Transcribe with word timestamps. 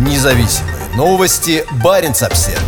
Независимые 0.00 0.76
новости. 0.96 1.62
Барин 1.84 2.12
обсерва 2.12 2.58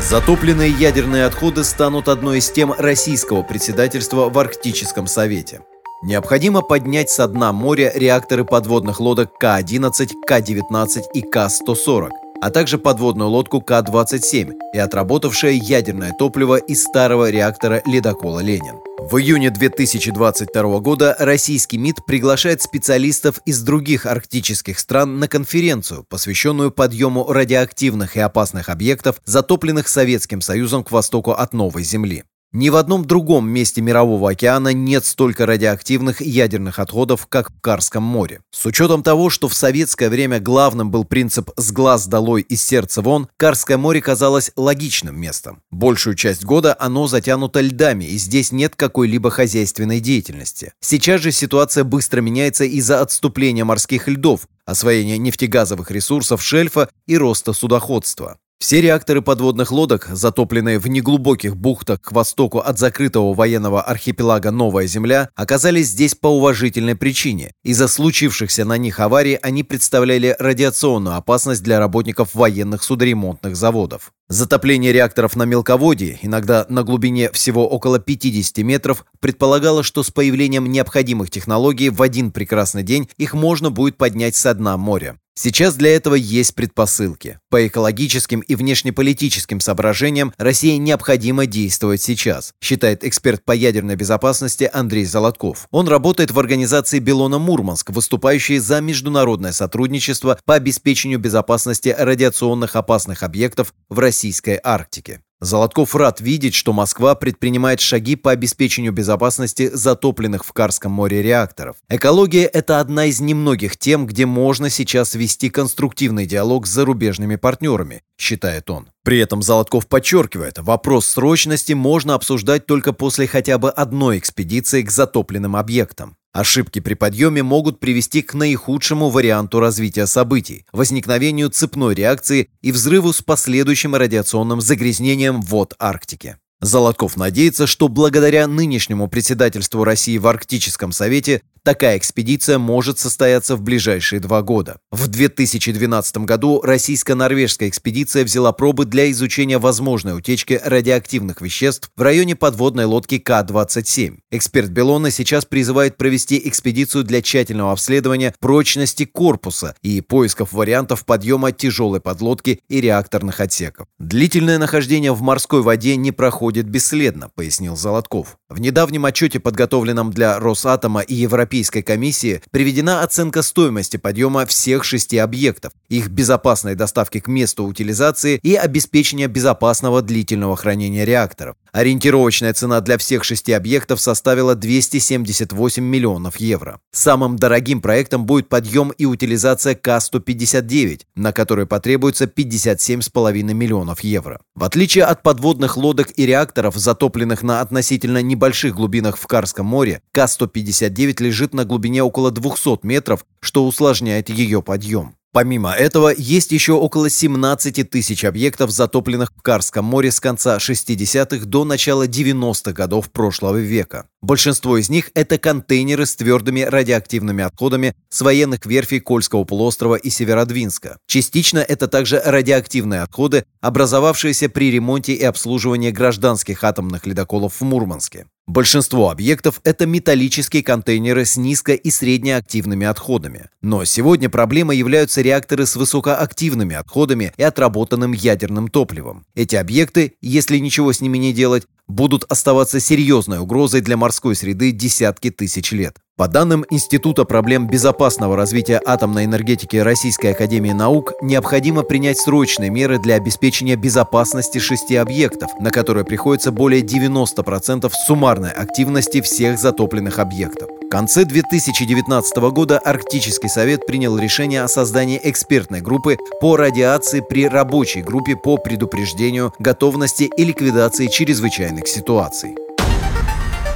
Затопленные 0.00 0.70
ядерные 0.70 1.26
отходы 1.26 1.62
станут 1.64 2.08
одной 2.08 2.38
из 2.38 2.50
тем 2.50 2.72
российского 2.72 3.42
председательства 3.42 4.30
в 4.30 4.38
Арктическом 4.38 5.06
совете. 5.08 5.60
Необходимо 6.02 6.62
поднять 6.62 7.10
со 7.10 7.28
дна 7.28 7.52
моря 7.52 7.92
реакторы 7.94 8.46
подводных 8.46 8.98
лодок 8.98 9.36
К-11, 9.38 10.12
К-19 10.26 11.02
и 11.12 11.20
К-140, 11.20 12.08
а 12.40 12.50
также 12.50 12.78
подводную 12.78 13.28
лодку 13.28 13.60
К-27 13.60 14.54
и 14.72 14.78
отработавшее 14.78 15.58
ядерное 15.58 16.14
топливо 16.18 16.56
из 16.56 16.82
старого 16.82 17.28
реактора 17.28 17.82
ледокола 17.84 18.40
«Ленин». 18.40 18.76
В 19.10 19.18
июне 19.18 19.50
2022 19.50 20.78
года 20.78 21.16
российский 21.18 21.78
МИД 21.78 22.06
приглашает 22.06 22.62
специалистов 22.62 23.40
из 23.44 23.60
других 23.60 24.06
арктических 24.06 24.78
стран 24.78 25.18
на 25.18 25.26
конференцию, 25.26 26.04
посвященную 26.04 26.70
подъему 26.70 27.26
радиоактивных 27.32 28.16
и 28.16 28.20
опасных 28.20 28.68
объектов, 28.68 29.20
затопленных 29.24 29.88
Советским 29.88 30.40
Союзом 30.40 30.84
к 30.84 30.92
востоку 30.92 31.32
от 31.32 31.52
Новой 31.52 31.82
Земли. 31.82 32.22
Ни 32.52 32.68
в 32.68 32.74
одном 32.74 33.04
другом 33.04 33.48
месте 33.48 33.80
Мирового 33.80 34.30
океана 34.30 34.72
нет 34.72 35.04
столько 35.04 35.46
радиоактивных 35.46 36.20
ядерных 36.20 36.80
отходов, 36.80 37.28
как 37.28 37.52
в 37.52 37.60
Карском 37.60 38.02
море. 38.02 38.40
С 38.50 38.66
учетом 38.66 39.04
того, 39.04 39.30
что 39.30 39.46
в 39.48 39.54
советское 39.54 40.08
время 40.08 40.40
главным 40.40 40.90
был 40.90 41.04
принцип 41.04 41.50
«с 41.56 41.70
глаз 41.70 42.08
долой 42.08 42.42
и 42.42 42.56
сердца 42.56 43.02
вон», 43.02 43.28
Карское 43.36 43.78
море 43.78 44.02
казалось 44.02 44.50
логичным 44.56 45.16
местом. 45.16 45.62
Большую 45.70 46.16
часть 46.16 46.44
года 46.44 46.76
оно 46.76 47.06
затянуто 47.06 47.60
льдами, 47.60 48.04
и 48.04 48.18
здесь 48.18 48.50
нет 48.50 48.74
какой-либо 48.74 49.30
хозяйственной 49.30 50.00
деятельности. 50.00 50.72
Сейчас 50.80 51.20
же 51.20 51.30
ситуация 51.30 51.84
быстро 51.84 52.20
меняется 52.20 52.64
из-за 52.64 53.00
отступления 53.00 53.64
морских 53.64 54.08
льдов, 54.08 54.48
освоения 54.66 55.18
нефтегазовых 55.18 55.92
ресурсов 55.92 56.42
шельфа 56.42 56.88
и 57.06 57.16
роста 57.16 57.52
судоходства. 57.52 58.38
Все 58.62 58.82
реакторы 58.82 59.22
подводных 59.22 59.72
лодок, 59.72 60.06
затопленные 60.12 60.78
в 60.78 60.86
неглубоких 60.86 61.56
бухтах 61.56 62.02
к 62.02 62.12
востоку 62.12 62.58
от 62.58 62.78
закрытого 62.78 63.32
военного 63.32 63.80
архипелага 63.80 64.50
Новая 64.50 64.86
Земля, 64.86 65.30
оказались 65.34 65.88
здесь 65.88 66.14
по 66.14 66.28
уважительной 66.28 66.94
причине. 66.94 67.52
Из-за 67.64 67.88
случившихся 67.88 68.66
на 68.66 68.76
них 68.76 69.00
аварий 69.00 69.38
они 69.40 69.62
представляли 69.62 70.36
радиационную 70.38 71.16
опасность 71.16 71.62
для 71.62 71.78
работников 71.78 72.34
военных 72.34 72.82
судоремонтных 72.82 73.56
заводов. 73.56 74.12
Затопление 74.28 74.92
реакторов 74.92 75.36
на 75.36 75.44
мелководье, 75.44 76.18
иногда 76.20 76.66
на 76.68 76.82
глубине 76.82 77.32
всего 77.32 77.66
около 77.66 77.98
50 77.98 78.58
метров, 78.58 79.06
предполагало, 79.20 79.82
что 79.82 80.02
с 80.02 80.10
появлением 80.10 80.70
необходимых 80.70 81.30
технологий 81.30 81.88
в 81.88 82.02
один 82.02 82.30
прекрасный 82.30 82.82
день 82.82 83.08
их 83.16 83.32
можно 83.32 83.70
будет 83.70 83.96
поднять 83.96 84.36
со 84.36 84.52
дна 84.52 84.76
моря. 84.76 85.16
Сейчас 85.42 85.74
для 85.76 85.96
этого 85.96 86.16
есть 86.16 86.54
предпосылки. 86.54 87.38
По 87.48 87.66
экологическим 87.66 88.40
и 88.40 88.54
внешнеполитическим 88.54 89.60
соображениям 89.60 90.34
России 90.36 90.76
необходимо 90.76 91.46
действовать 91.46 92.02
сейчас, 92.02 92.52
считает 92.60 93.04
эксперт 93.04 93.42
по 93.46 93.52
ядерной 93.52 93.96
безопасности 93.96 94.68
Андрей 94.70 95.06
Золотков. 95.06 95.66
Он 95.70 95.88
работает 95.88 96.30
в 96.30 96.38
организации 96.38 96.98
Белона 96.98 97.38
Мурманск, 97.38 97.88
выступающей 97.88 98.58
за 98.58 98.82
международное 98.82 99.52
сотрудничество 99.52 100.38
по 100.44 100.56
обеспечению 100.56 101.18
безопасности 101.20 101.96
радиационных 101.98 102.76
опасных 102.76 103.22
объектов 103.22 103.72
в 103.88 103.98
российской 103.98 104.60
Арктике. 104.62 105.22
Золотков 105.42 105.94
рад 105.94 106.20
видеть, 106.20 106.54
что 106.54 106.74
Москва 106.74 107.14
предпринимает 107.14 107.80
шаги 107.80 108.14
по 108.14 108.30
обеспечению 108.30 108.92
безопасности 108.92 109.70
затопленных 109.72 110.44
в 110.44 110.52
Карском 110.52 110.92
море 110.92 111.22
реакторов. 111.22 111.76
Экология– 111.88 112.44
это 112.52 112.78
одна 112.78 113.06
из 113.06 113.20
немногих 113.20 113.78
тем, 113.78 114.06
где 114.06 114.26
можно 114.26 114.68
сейчас 114.68 115.14
вести 115.14 115.48
конструктивный 115.48 116.26
диалог 116.26 116.66
с 116.66 116.70
зарубежными 116.70 117.36
партнерами, 117.36 118.02
считает 118.18 118.68
он. 118.68 118.90
При 119.02 119.18
этом 119.18 119.40
Золотков 119.40 119.86
подчеркивает, 119.86 120.58
вопрос 120.58 121.06
срочности 121.06 121.72
можно 121.72 122.14
обсуждать 122.14 122.66
только 122.66 122.92
после 122.92 123.26
хотя 123.26 123.56
бы 123.56 123.70
одной 123.70 124.18
экспедиции 124.18 124.82
к 124.82 124.90
затопленным 124.90 125.56
объектам. 125.56 126.16
Ошибки 126.32 126.80
при 126.80 126.94
подъеме 126.94 127.42
могут 127.42 127.80
привести 127.80 128.22
к 128.22 128.34
наихудшему 128.34 129.08
варианту 129.10 129.58
развития 129.58 130.06
событий– 130.06 130.64
возникновению 130.72 131.50
цепной 131.50 131.94
реакции 131.94 132.48
и 132.62 132.70
взрыву 132.70 133.12
с 133.12 133.20
последующим 133.20 133.96
радиационным 133.96 134.60
загрязнением 134.60 135.40
вод 135.40 135.74
Арктики. 135.80 136.36
Золотков 136.60 137.16
надеется, 137.16 137.66
что 137.66 137.88
благодаря 137.88 138.46
нынешнему 138.46 139.08
председательству 139.08 139.82
России 139.82 140.18
в 140.18 140.26
Арктическом 140.26 140.92
совете 140.92 141.40
Такая 141.62 141.98
экспедиция 141.98 142.58
может 142.58 142.98
состояться 142.98 143.54
в 143.54 143.60
ближайшие 143.60 144.18
два 144.18 144.40
года. 144.40 144.78
В 144.90 145.08
2012 145.08 146.18
году 146.18 146.62
российско-норвежская 146.62 147.68
экспедиция 147.68 148.24
взяла 148.24 148.52
пробы 148.52 148.86
для 148.86 149.10
изучения 149.10 149.58
возможной 149.58 150.16
утечки 150.16 150.58
радиоактивных 150.64 151.42
веществ 151.42 151.90
в 151.94 152.00
районе 152.00 152.34
подводной 152.34 152.86
лодки 152.86 153.18
К-27. 153.18 154.20
Эксперт 154.30 154.70
Белона 154.70 155.10
сейчас 155.10 155.44
призывает 155.44 155.98
провести 155.98 156.40
экспедицию 156.48 157.04
для 157.04 157.20
тщательного 157.20 157.72
обследования 157.72 158.34
прочности 158.40 159.04
корпуса 159.04 159.74
и 159.82 160.00
поисков 160.00 160.54
вариантов 160.54 161.04
подъема 161.04 161.52
тяжелой 161.52 162.00
подлодки 162.00 162.60
и 162.70 162.80
реакторных 162.80 163.38
отсеков. 163.40 163.86
Длительное 163.98 164.56
нахождение 164.56 165.12
в 165.12 165.20
морской 165.20 165.60
воде 165.60 165.96
не 165.96 166.10
проходит 166.10 166.49
бесследно, 166.66 167.28
пояснил 167.28 167.76
Золотков. 167.76 168.39
В 168.50 168.60
недавнем 168.60 169.04
отчете, 169.04 169.38
подготовленном 169.38 170.10
для 170.10 170.40
Росатома 170.40 171.02
и 171.02 171.14
Европейской 171.14 171.82
комиссии 171.82 172.42
приведена 172.50 173.04
оценка 173.04 173.42
стоимости 173.42 173.96
подъема 173.96 174.44
всех 174.44 174.82
шести 174.82 175.18
объектов, 175.18 175.72
их 175.88 176.08
безопасной 176.08 176.74
доставки 176.74 177.20
к 177.20 177.28
месту 177.28 177.62
утилизации 177.62 178.40
и 178.42 178.56
обеспечения 178.56 179.28
безопасного 179.28 180.02
длительного 180.02 180.56
хранения 180.56 181.04
реакторов. 181.04 181.54
Ориентировочная 181.70 182.52
цена 182.52 182.80
для 182.80 182.98
всех 182.98 183.22
шести 183.22 183.52
объектов 183.52 184.00
составила 184.00 184.56
278 184.56 185.84
миллионов 185.84 186.38
евро. 186.38 186.80
Самым 186.90 187.36
дорогим 187.36 187.80
проектом 187.80 188.26
будет 188.26 188.48
подъем 188.48 188.90
и 188.90 189.04
утилизация 189.04 189.76
К-159, 189.76 191.02
на 191.14 191.32
который 191.32 191.66
потребуется 191.66 192.24
57,5 192.24 193.54
миллионов 193.54 194.00
евро. 194.00 194.40
В 194.56 194.64
отличие 194.64 195.04
от 195.04 195.22
подводных 195.22 195.76
лодок 195.76 196.08
и 196.16 196.26
реакторов, 196.26 196.74
затопленных 196.74 197.44
на 197.44 197.60
относительно 197.60 198.20
небольших 198.40 198.74
глубинах 198.74 199.18
в 199.18 199.26
Карском 199.26 199.66
море, 199.66 200.00
К-159 200.12 201.22
лежит 201.22 201.52
на 201.52 201.66
глубине 201.66 202.02
около 202.02 202.30
200 202.30 202.86
метров, 202.86 203.26
что 203.40 203.66
усложняет 203.66 204.30
ее 204.30 204.62
подъем. 204.62 205.14
Помимо 205.32 205.70
этого, 205.70 206.12
есть 206.16 206.50
еще 206.50 206.72
около 206.72 207.08
17 207.08 207.88
тысяч 207.88 208.24
объектов, 208.24 208.72
затопленных 208.72 209.32
в 209.36 209.42
Карском 209.42 209.84
море 209.84 210.10
с 210.10 210.18
конца 210.18 210.56
60-х 210.56 211.46
до 211.46 211.64
начала 211.64 212.08
90-х 212.08 212.72
годов 212.72 213.12
прошлого 213.12 213.58
века. 213.58 214.08
Большинство 214.22 214.76
из 214.76 214.90
них– 214.90 215.12
это 215.14 215.38
контейнеры 215.38 216.04
с 216.04 216.16
твердыми 216.16 216.62
радиоактивными 216.62 217.44
отходами 217.44 217.94
с 218.08 218.20
военных 218.22 218.66
верфей 218.66 218.98
Кольского 218.98 219.44
полуострова 219.44 219.94
и 219.94 220.10
Северодвинска. 220.10 220.98
Частично 221.06 221.60
это 221.60 221.86
также 221.86 222.20
радиоактивные 222.24 223.02
отходы, 223.02 223.44
образовавшиеся 223.60 224.48
при 224.48 224.72
ремонте 224.72 225.12
и 225.12 225.22
обслуживании 225.22 225.92
гражданских 225.92 226.64
атомных 226.64 227.06
ледоколов 227.06 227.60
в 227.60 227.64
Мурманске. 227.64 228.26
Большинство 228.50 229.10
объектов– 229.10 229.60
это 229.64 229.86
металлические 229.86 230.64
контейнеры 230.64 231.24
с 231.24 231.36
низко- 231.36 231.74
и 231.74 231.88
среднеактивными 231.88 232.84
отходами. 232.84 233.48
Но 233.62 233.84
сегодня 233.84 234.28
проблемой 234.28 234.76
являются 234.76 235.20
реакторы 235.20 235.66
с 235.66 235.76
высокоактивными 235.76 236.74
отходами 236.74 237.32
и 237.36 237.44
отработанным 237.44 238.10
ядерным 238.10 238.66
топливом. 238.66 239.24
Эти 239.36 239.54
объекты, 239.54 240.14
если 240.20 240.58
ничего 240.58 240.92
с 240.92 241.00
ними 241.00 241.16
не 241.16 241.32
делать, 241.32 241.68
будут 241.86 242.24
оставаться 242.28 242.80
серьезной 242.80 243.38
угрозой 243.38 243.82
для 243.82 243.96
морской 243.96 244.34
среды 244.34 244.72
десятки 244.72 245.30
тысяч 245.30 245.70
лет. 245.70 245.98
По 246.20 246.28
данным 246.28 246.66
Института 246.68 247.24
проблем 247.24 247.66
безопасного 247.66 248.36
развития 248.36 248.78
атомной 248.84 249.24
энергетики 249.24 249.78
Российской 249.78 250.32
Академии 250.32 250.72
Наук, 250.72 251.14
необходимо 251.22 251.82
принять 251.82 252.18
срочные 252.18 252.68
меры 252.68 252.98
для 252.98 253.14
обеспечения 253.14 253.74
безопасности 253.74 254.58
шести 254.58 254.96
объектов, 254.96 255.48
на 255.60 255.70
которые 255.70 256.04
приходится 256.04 256.52
более 256.52 256.82
90% 256.82 257.90
суммарной 258.06 258.50
активности 258.50 259.22
всех 259.22 259.58
затопленных 259.58 260.18
объектов. 260.18 260.68
В 260.68 260.90
конце 260.90 261.24
2019 261.24 262.36
года 262.52 262.78
Арктический 262.78 263.48
совет 263.48 263.86
принял 263.86 264.18
решение 264.18 264.62
о 264.62 264.68
создании 264.68 265.18
экспертной 265.24 265.80
группы 265.80 266.18
по 266.42 266.58
радиации 266.58 267.24
при 267.26 267.48
рабочей 267.48 268.02
группе 268.02 268.36
по 268.36 268.58
предупреждению, 268.58 269.54
готовности 269.58 270.24
и 270.36 270.44
ликвидации 270.44 271.06
чрезвычайных 271.06 271.88
ситуаций. 271.88 272.56